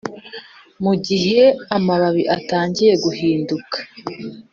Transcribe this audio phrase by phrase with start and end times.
[0.83, 1.41] mugihe
[1.75, 3.77] amababi atangiye guhinduka